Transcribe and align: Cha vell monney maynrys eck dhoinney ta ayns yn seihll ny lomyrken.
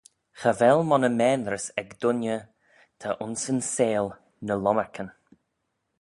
Cha 0.39 0.51
vell 0.59 0.81
monney 0.89 1.13
maynrys 1.19 1.65
eck 1.81 1.89
dhoinney 2.01 2.39
ta 2.99 3.09
ayns 3.23 3.43
yn 3.51 3.61
seihll 3.73 4.09
ny 4.45 4.53
lomyrken. 4.57 5.09